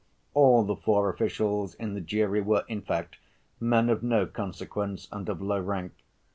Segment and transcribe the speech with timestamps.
[0.33, 3.17] All the four officials in the jury were, in fact,
[3.59, 5.91] men of no consequence and of low rank.